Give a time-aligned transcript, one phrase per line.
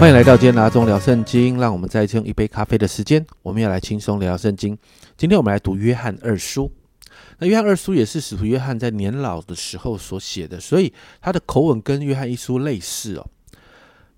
[0.00, 4.74] 欢迎来到今天拿中聊圣经，让我们再次用一杯咖啡的时间，我们要来轻松聊聊圣经。
[5.14, 6.72] 今天我们来读约翰二书。
[7.38, 10.90] 那约翰二书也是使徒约翰在年老的时候所写的，所以
[11.20, 13.26] 他的口吻跟约翰一书类似哦。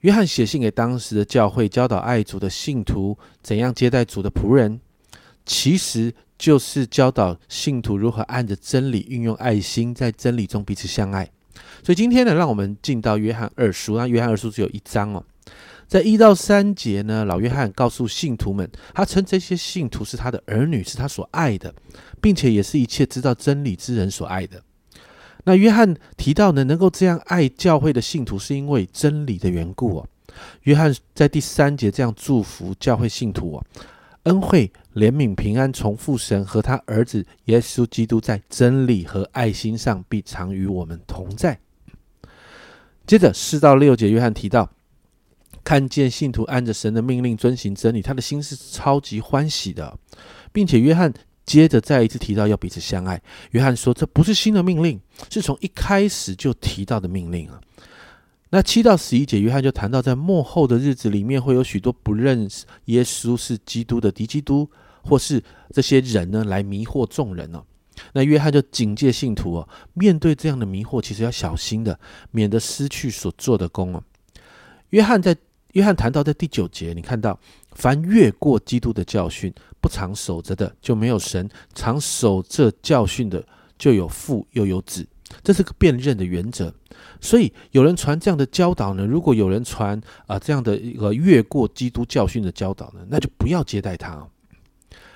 [0.03, 4.79] 约翰写信给当时的教会，教导爱主的信徒怎样接待主的仆人，
[5.45, 11.29] 其实就是教导信徒如何按着真理运用爱心，在真理中彼此相爱。
[11.83, 13.99] 所以今天呢，让我们进到约翰二书。
[13.99, 15.25] 那约翰二书只有一章哦。
[15.93, 21.75] 在一到三节呢，老约翰告诉信徒们，他称这些信徒是他的儿女，是他所爱的，
[22.19, 24.63] 并且也是一切知道真理之人所爱的。
[25.45, 30.09] 那约翰提到呢，能够这样爱教会的信徒，是因为真理的缘故哦。
[30.63, 33.65] 约翰在第三节这样祝福教会信徒哦：
[34.23, 41.59] 恩惠、怜悯、平安，从父神和他儿子耶稣基督在真理和爱心上必常与我们同在。
[43.07, 44.71] 接着四到六节，约翰提到。
[45.65, 49.97] 看见信徒按着神的命令遵行真理，他的心是超级欢喜的，
[50.53, 51.13] 并且约翰
[51.47, 53.21] 接着再一次提到要彼此相爱。
[53.53, 57.61] 约翰说：“这不是新的命令，是从一开始就提到的命令啊。”
[58.51, 64.69] 那七到十一节，约翰就谈到在幕后的日子里面，会有许多不认识耶稣是基督的敌基督，
[65.05, 67.63] 或是这些人呢来迷惑众人呢。
[68.15, 71.99] 那约翰就警戒信徒哦，面对这样的迷惑，其实要小心的，
[72.33, 74.03] 免得失去所做的功啊。
[74.91, 75.37] 约翰在。
[75.73, 77.39] 约翰谈到在第九节，你看到
[77.73, 83.45] 凡越过基督的教训不常守着的，就没有神；常守这教训的，
[83.79, 85.07] 就有父又有子。
[85.43, 86.73] 这是个辨认的原则。
[87.21, 89.07] 所以有人传这样的教导呢？
[89.07, 94.29] 如果有人传啊这样的一个越过基督教训的教导呢，那就不要接待他，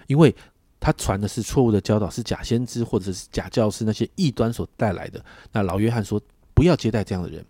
[0.06, 0.34] 因为
[0.80, 5.22] 他传的是错误的教导，是假先知或者是假教师那些异端所带来的。
[5.52, 6.18] 那老约翰说，
[6.54, 7.44] 不要接待这样的人。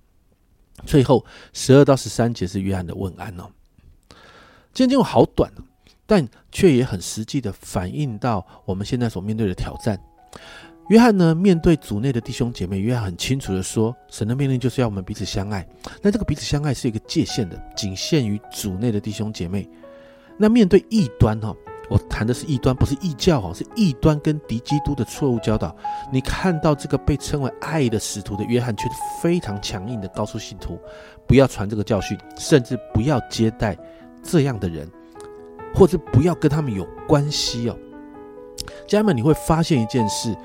[0.84, 3.48] 最后十二到十三节是约翰的问安哦。
[4.74, 5.50] 今天经文好短
[6.06, 9.98] 但却也很实际的反映到我们现在所面对的挑战。
[10.88, 15.66] 约翰呢，面对组内的弟兄姐妹，约翰很清楚的说，神的命令就是要我们彼此相爱。
[16.00, 19.68] 那这个彼此相爱是一个界限的，仅限于组内的弟兄姐妹。
[20.38, 21.52] 那面对异端哈。
[21.88, 25.74] 我谈的是异端，不是异教哦，是异端跟敌基督的错误教导。
[26.12, 28.88] 你看到这个被称为爱的使徒的约翰，却
[29.22, 30.78] 非常强硬的告诉信徒，
[31.26, 33.76] 不要传这个教训，甚至不要接待
[34.22, 34.90] 这样的人，
[35.72, 37.76] 或者不要跟他们有关系哦。
[38.88, 40.36] 家人们，你会发现一件事：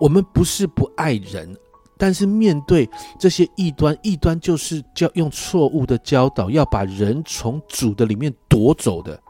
[0.00, 1.54] 我们不是不爱人，
[1.98, 9.20] 但是面对这些异端，异端就是教用错误的教导，要把人从主的里面夺走的。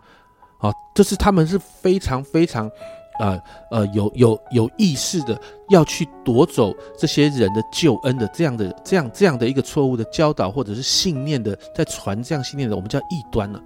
[0.59, 2.71] 啊，这是他们是非常非常，
[3.19, 3.41] 呃
[3.71, 13.63] 呃有有有意识的要去夺走这些人的救恩的这样的这样这样的一个错误的教导或者是信念的，在传这样信念的，我们叫异端了。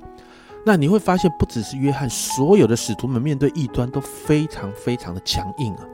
[0.66, 5.86] 那你会发现，不只是约翰，所有的使徒们面对异端都非常非常的强硬啊，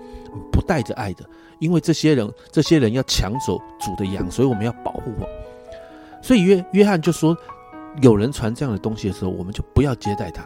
[0.51, 1.25] 不带着爱的，
[1.61, 5.29] 因为这些人这些人要抢走主的羊，所以我们要保护我。
[6.21, 7.37] 所以约约翰就说，
[8.03, 10.43] 有人传这样的东西的时候，我们就不要接待他。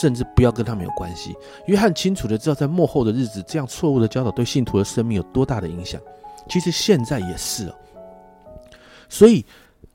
[0.00, 1.34] 甚至不要跟他们有关系。
[1.66, 6.00] 约翰清楚的知道，在幕后的日子，这样错误的教导对信徒的生命有多大的影响。
[6.48, 7.74] 其实现在也是哦。
[9.08, 9.44] 所以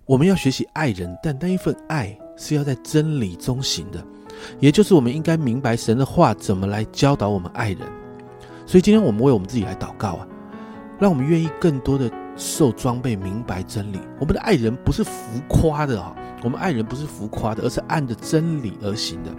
[0.05, 4.03] 我们要学习爱人，但那一份爱是要在真理中行的，
[4.59, 7.79] 也就是我们应该明白神的话怎么来教导我们爱人。
[8.65, 10.27] 所以今天我们为我们自己来祷告啊，
[10.99, 13.99] 让我们愿意更多的受装备，明白真理。
[14.19, 19.31] 我们的爱人不是浮夸的啊，我们爱人不是浮夸的，而是按着真理而行的。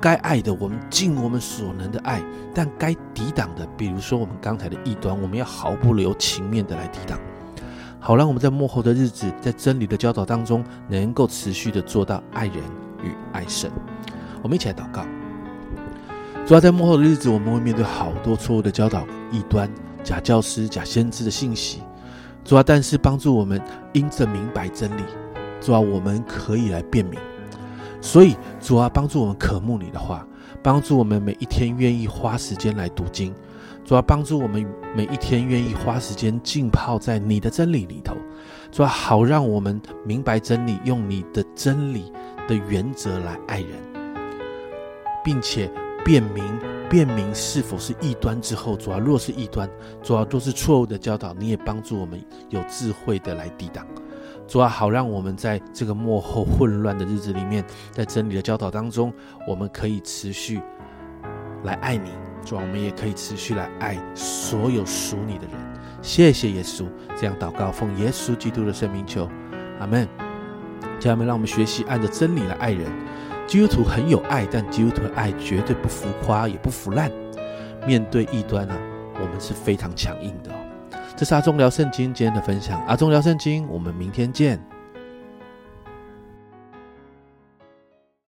[0.00, 2.20] 该爱的，我们尽我们所能的爱；
[2.54, 7.18] 但该抵挡的，比如说我们刚才的异端，我们要毫不留情面的来抵挡，
[7.98, 12.56] 好让我们在幕后的日子，在真理的教导当中，能够持续的做到爱人
[13.02, 13.70] 与爱神。
[14.42, 15.04] 我们一起来祷告。
[16.46, 19.70] 主要在幕后的日子，我们会面对好多错误的教导、异端、
[20.02, 21.82] 假教师、假先知的信息。
[22.44, 23.60] 主要，但是帮助我们
[23.92, 25.02] 因着明白真理，
[25.60, 27.18] 主要我们可以来辨明。
[28.00, 30.26] 所以，主啊，帮助我们渴慕你的话，
[30.62, 33.34] 帮助我们每一天愿意花时间来读经。
[33.84, 38.14] 主啊，帮助我们每一天愿意花时间浸泡在你的真理里头。
[38.70, 42.12] 主啊，好让我们明白真理，用你的真理
[42.46, 43.70] 的原则来爱人，
[45.24, 45.70] 并且
[46.04, 46.44] 辨明
[46.88, 49.68] 辨明是否是异端之后，主啊，若是异端，
[50.02, 53.86] 主啊，都是错误的教导，你也帮助我们有智慧的来抵挡。
[54.48, 57.62] 主啊，好让我们在这个幕后混乱的日子里面，
[57.92, 59.12] 在真理的教导当中，
[59.46, 60.58] 我们可以持续
[61.64, 62.10] 来爱你。
[62.46, 65.54] 主啊，我们也可以持续来爱所有属你的人。
[66.00, 69.28] 谢谢耶稣，这样祷告，奉耶稣基督的圣名求，
[69.80, 70.08] 阿门。
[70.98, 72.90] 家人们，让我们学习按照真理来爱人。
[73.46, 77.12] 基督徒很有爱，但基督徒的爱绝对不浮夸，也不腐烂。
[77.86, 78.74] 面对异端呢，
[79.20, 80.50] 我们是非常强硬的。
[81.18, 84.56] 这是阿忠聊圣经今天的分享，阿忠聊圣经，我们明天见。